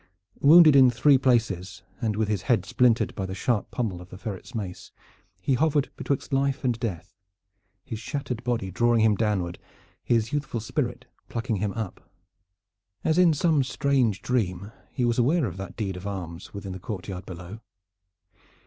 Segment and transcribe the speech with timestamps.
[0.39, 4.17] Wounded in three places, and with his head splintered by the sharp pommel of the
[4.17, 4.91] Ferret's mace,
[5.39, 7.13] he hovered betwixt life and death,
[7.85, 9.59] his shattered body drawing him downward,
[10.03, 12.09] his youthful spirit plucking him up.
[13.03, 16.79] As in some strange dream he was aware of that deed of arms within the
[16.79, 17.59] courtyard below.